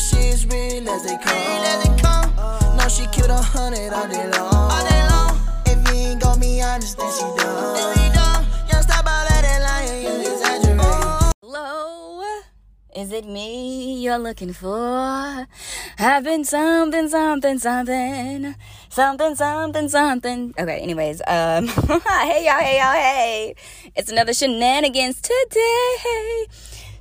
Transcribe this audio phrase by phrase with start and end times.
[0.00, 2.34] shit's real as they come.
[2.76, 5.38] No, she killed a hundred all day long.
[5.66, 8.46] If you ain't gon' be honest, then she done.
[8.70, 10.80] Young stop all of that lying, you exaggerate.
[11.42, 12.24] Hello,
[12.96, 15.46] is it me you're looking for?
[15.98, 18.54] I've been something, something, something,
[18.88, 20.54] something, something, something.
[20.58, 23.54] Okay, anyways, um, hey y'all, hey y'all, hey.
[23.94, 26.46] It's another shenanigans today.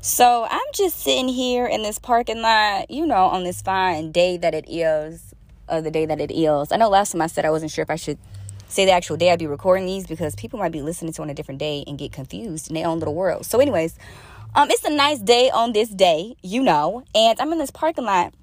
[0.01, 4.37] So I'm just sitting here in this parking lot, you know, on this fine day
[4.37, 5.35] that it is,
[5.67, 6.71] uh, the day that it is.
[6.71, 8.17] I know last time I said I wasn't sure if I should
[8.69, 11.29] say the actual day I'd be recording these because people might be listening to on
[11.29, 13.45] a different day and get confused in their own little world.
[13.45, 13.97] So, anyways,
[14.55, 18.05] um, it's a nice day on this day, you know, and I'm in this parking
[18.05, 18.33] lot.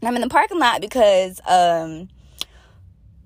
[0.00, 2.08] And I'm in the parking lot because um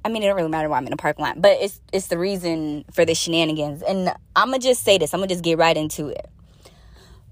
[0.06, 2.06] I mean, it don't really matter why I'm in the parking lot, but it's it's
[2.06, 3.82] the reason for the shenanigans.
[3.82, 5.12] And I'm gonna just say this.
[5.12, 6.30] I'm gonna just get right into it.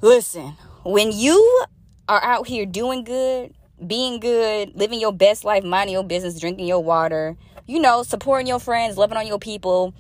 [0.03, 1.65] Listen, when you
[2.07, 3.55] are out here doing good,
[3.87, 7.35] being good, living your best life, minding your business, drinking your water,
[7.67, 9.95] you know, supporting your friends, loving on your people,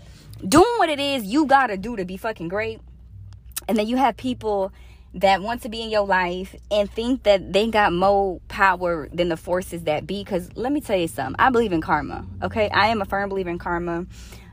[0.46, 2.78] doing what it is you gotta do to be fucking great.
[3.68, 4.70] And then you have people
[5.14, 9.30] that want to be in your life and think that they got more power than
[9.30, 10.22] the forces that be.
[10.22, 12.68] Because let me tell you something, I believe in karma, okay?
[12.68, 14.04] I am a firm believer in karma.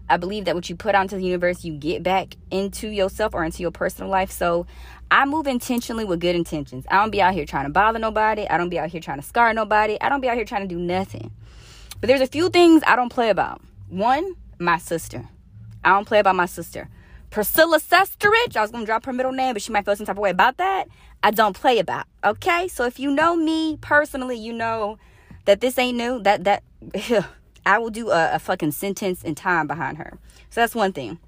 [0.09, 3.43] I believe that what you put onto the universe, you get back into yourself or
[3.43, 4.31] into your personal life.
[4.31, 4.67] So
[5.13, 6.87] I move intentionally with good intentions.
[6.89, 8.47] I don't be out here trying to bother nobody.
[8.47, 9.95] I don't be out here trying to scar nobody.
[10.01, 11.29] I don't be out here trying to do nothing.
[12.01, 13.61] But there's a few things I don't play about.
[13.89, 15.29] One, my sister.
[15.85, 16.89] I don't play about my sister.
[17.29, 20.15] Priscilla Sesterich, I was gonna drop her middle name, but she might feel some type
[20.15, 20.87] of way about that.
[21.21, 22.07] I don't play about.
[22.23, 22.67] Okay?
[22.67, 24.97] So if you know me personally, you know
[25.45, 26.23] that this ain't new.
[26.23, 26.63] That that
[27.67, 30.17] I will do a, a fucking sentence in time behind her.
[30.49, 31.19] So that's one thing.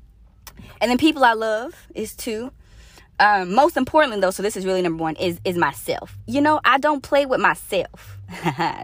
[0.82, 2.52] And then people I love is two.
[3.20, 6.18] Um, most importantly though, so this is really number one, is is myself.
[6.28, 8.18] You know, I don't play with myself.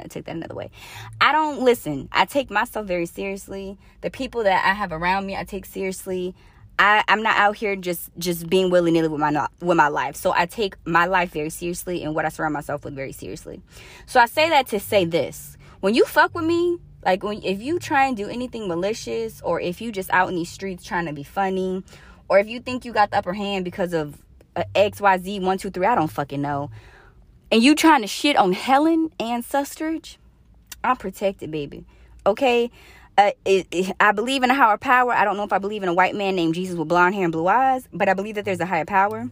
[0.09, 0.71] take that another way.
[1.19, 2.07] I don't listen.
[2.11, 3.77] I take myself very seriously.
[4.01, 6.33] The people that I have around me, I take seriously.
[6.79, 10.15] I, I'm not out here just just being willy nilly with my with my life.
[10.15, 13.61] So I take my life very seriously and what I surround myself with very seriously.
[14.05, 17.61] So I say that to say this: when you fuck with me, like when if
[17.61, 21.05] you try and do anything malicious, or if you just out in these streets trying
[21.05, 21.83] to be funny,
[22.31, 24.17] or if you think you got the upper hand because of
[24.55, 26.71] uh, X Y Z one two three, I don't fucking know,
[27.51, 30.15] and you trying to shit on Helen and Sustridge,
[30.81, 31.85] I'm protected, baby.
[32.25, 32.71] Okay.
[33.17, 35.11] Uh, it, it, I believe in a higher power.
[35.11, 37.25] I don't know if I believe in a white man named Jesus with blonde hair
[37.25, 39.29] and blue eyes, but I believe that there's a higher power.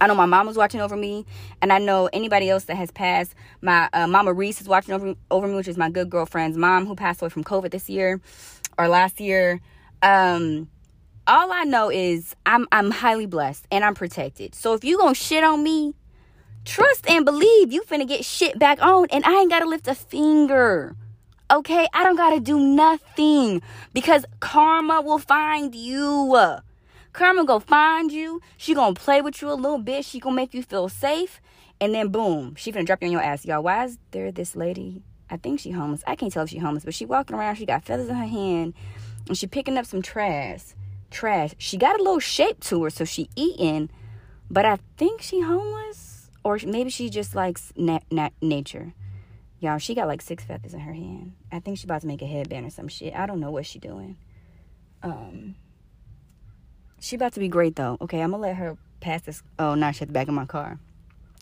[0.00, 1.26] I know my mom was watching over me,
[1.60, 3.34] and I know anybody else that has passed.
[3.60, 6.86] My uh, mama Reese is watching over over me, which is my good girlfriend's mom
[6.86, 8.20] who passed away from COVID this year
[8.78, 9.60] or last year.
[10.02, 10.70] Um,
[11.26, 14.54] all I know is I'm I'm highly blessed and I'm protected.
[14.54, 15.94] So if you gonna shit on me,
[16.64, 19.94] trust and believe you finna get shit back on, and I ain't gotta lift a
[19.94, 20.96] finger.
[21.50, 23.62] Okay, I don't gotta do nothing
[23.92, 26.34] because karma will find you.
[27.12, 28.40] Karma go find you.
[28.56, 30.04] She gonna play with you a little bit.
[30.04, 31.40] She gonna make you feel safe.
[31.80, 33.44] And then boom, she gonna drop you on your ass.
[33.44, 35.02] Y'all, why is there this lady?
[35.28, 36.02] I think she homeless.
[36.06, 37.56] I can't tell if she homeless, but she walking around.
[37.56, 38.74] She got feathers in her hand.
[39.28, 40.74] And she picking up some trash.
[41.12, 41.54] Trash.
[41.58, 43.90] She got a little shape to her, so she eating.
[44.50, 46.30] But I think she homeless.
[46.44, 48.94] Or maybe she just likes na- na- nature.
[49.60, 51.34] Y'all, she got like six feathers in her hand.
[51.52, 53.14] I think she about to make a headband or some shit.
[53.14, 54.16] I don't know what she doing.
[55.04, 55.54] Um,
[56.98, 57.96] she about to be great though.
[58.00, 59.42] Okay, I'm gonna let her pass this.
[59.58, 60.80] Oh, now she's at the back of my car.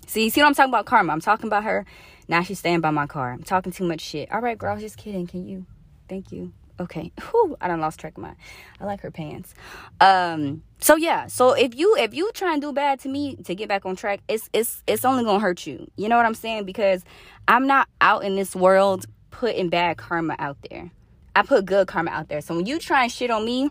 [0.06, 0.86] See, see what I'm talking about?
[0.86, 1.12] Karma.
[1.12, 1.86] I'm talking about her.
[2.28, 3.32] Now she's staying by my car.
[3.32, 4.30] I'm talking too much shit.
[4.32, 4.78] All right, girl.
[4.78, 5.26] Just kidding.
[5.26, 5.66] Can you?
[6.08, 6.52] Thank you.
[6.80, 7.12] Okay.
[7.30, 8.34] Whew, I done lost track of my.
[8.80, 9.54] I like her pants.
[10.00, 10.62] Um.
[10.80, 11.26] So yeah.
[11.26, 13.96] So if you if you try and do bad to me to get back on
[13.96, 15.90] track, it's it's it's only gonna hurt you.
[15.96, 16.64] You know what I'm saying?
[16.64, 17.04] Because
[17.46, 20.90] I'm not out in this world putting bad karma out there.
[21.36, 22.40] I put good karma out there.
[22.40, 23.70] So when you try and shit on me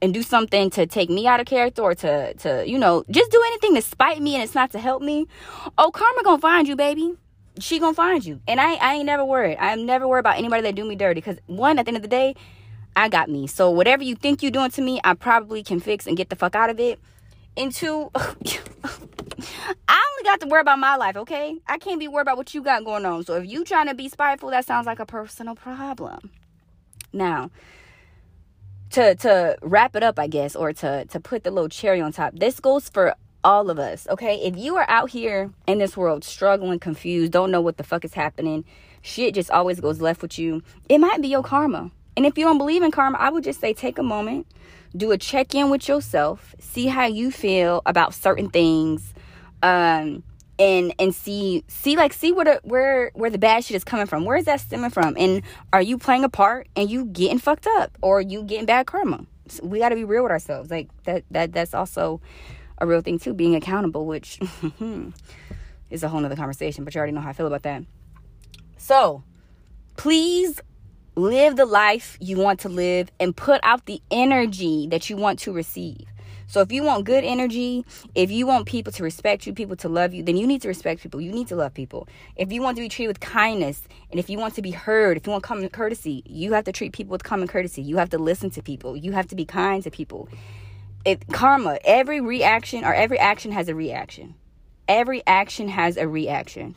[0.00, 3.30] and do something to take me out of character or to to you know just
[3.30, 5.26] do anything to spite me and it's not to help me,
[5.78, 7.14] oh karma gonna find you, baby.
[7.62, 8.40] She gonna find you.
[8.48, 9.56] And I I ain't never worried.
[9.58, 11.20] I'm never worried about anybody that do me dirty.
[11.20, 12.34] Cause one, at the end of the day,
[12.96, 13.46] I got me.
[13.46, 16.36] So whatever you think you're doing to me, I probably can fix and get the
[16.36, 16.98] fuck out of it.
[17.56, 21.58] And two, I only got to worry about my life, okay?
[21.66, 23.24] I can't be worried about what you got going on.
[23.24, 26.30] So if you trying to be spiteful, that sounds like a personal problem.
[27.12, 27.50] Now,
[28.90, 32.12] to to wrap it up, I guess, or to to put the little cherry on
[32.12, 32.34] top.
[32.34, 34.36] This goes for all of us, okay?
[34.36, 38.04] If you are out here in this world struggling, confused, don't know what the fuck
[38.04, 38.64] is happening,
[39.00, 40.62] shit just always goes left with you.
[40.88, 41.90] It might be your karma.
[42.16, 44.46] And if you don't believe in karma, I would just say take a moment,
[44.96, 49.14] do a check in with yourself, see how you feel about certain things,
[49.62, 50.22] um,
[50.58, 54.06] and and see see like see where the where where the bad shit is coming
[54.06, 55.42] from where is that stemming from and
[55.72, 59.24] are you playing a part and you getting fucked up or you getting bad karma
[59.48, 62.20] so we got to be real with ourselves like that that that's also
[62.78, 64.36] a real thing too being accountable which
[64.78, 65.10] hmm,
[65.90, 67.82] is a whole nother conversation but you already know how i feel about that
[68.76, 69.22] so
[69.96, 70.60] please
[71.14, 75.38] live the life you want to live and put out the energy that you want
[75.38, 76.06] to receive
[76.52, 77.82] so if you want good energy,
[78.14, 80.68] if you want people to respect you, people to love you, then you need to
[80.68, 81.18] respect people.
[81.18, 82.06] You need to love people.
[82.36, 83.80] If you want to be treated with kindness,
[84.10, 86.72] and if you want to be heard, if you want common courtesy, you have to
[86.72, 87.80] treat people with common courtesy.
[87.80, 88.98] You have to listen to people.
[88.98, 90.28] You have to be kind to people.
[91.04, 94.34] It karma, every reaction or every action has a reaction.
[94.86, 96.76] Every action has a reaction.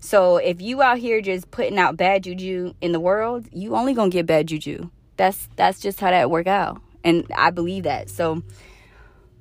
[0.00, 3.94] So if you out here just putting out bad juju in the world, you only
[3.94, 4.90] gonna get bad juju.
[5.16, 6.80] That's that's just how that work out.
[7.02, 8.10] And I believe that.
[8.10, 8.42] So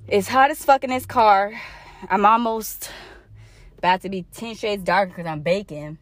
[0.08, 1.54] it's hot as fuck in this car.
[2.10, 2.90] I'm almost
[3.78, 5.98] about to be 10 shades darker because I'm baking.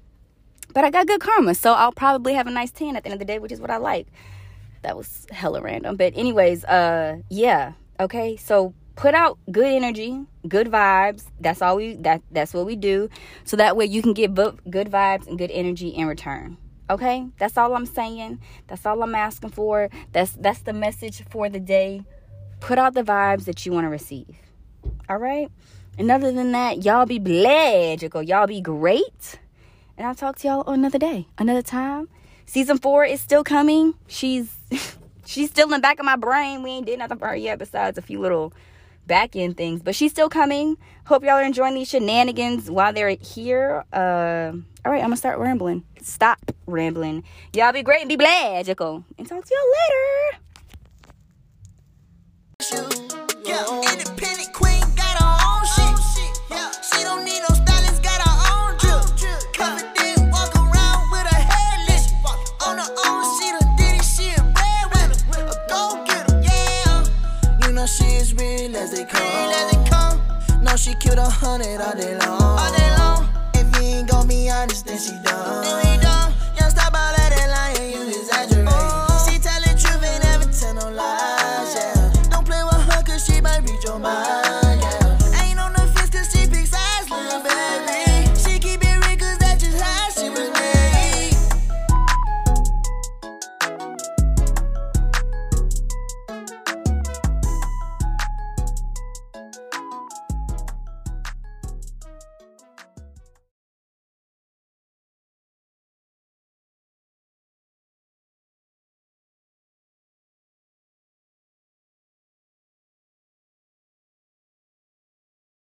[0.73, 3.13] But I got good karma, so I'll probably have a nice tan at the end
[3.13, 4.07] of the day, which is what I like.
[4.83, 5.97] That was hella random.
[5.97, 7.73] But anyways, uh yeah.
[8.01, 8.35] Okay.
[8.35, 11.23] So put out good energy, good vibes.
[11.39, 13.09] That's all we that that's what we do.
[13.45, 16.57] So that way you can get good vibes and good energy in return.
[16.89, 17.27] Okay?
[17.37, 18.41] That's all I'm saying.
[18.67, 19.89] That's all I'm asking for.
[20.11, 22.03] That's that's the message for the day
[22.59, 24.35] put out the vibes that you want to receive.
[25.09, 25.51] All right?
[25.97, 28.03] And other than that, y'all be blessed.
[28.23, 29.39] Y'all be great.
[29.97, 32.07] And I'll talk to y'all another day, another time.
[32.45, 33.95] Season four is still coming.
[34.07, 34.55] She's
[35.31, 36.61] she's still in the back of my brain.
[36.61, 38.53] We ain't did nothing for her yet besides a few little
[39.07, 39.81] back end things.
[39.81, 40.77] But she's still coming.
[41.05, 43.85] Hope y'all are enjoying these shenanigans while they're here.
[43.91, 44.51] Uh
[44.83, 45.83] all right, I'm gonna start rambling.
[46.01, 47.23] Stop rambling.
[47.53, 48.69] Y'all be great and be blessed.
[48.69, 50.37] And talk to y'all later.
[53.43, 54.70] Yeah,
[71.11, 72.41] Killed a hundred all day long.
[72.41, 73.27] All day long.
[73.55, 75.61] If you ain't gon' be honest, then she dumb.
[75.61, 76.31] Then we done.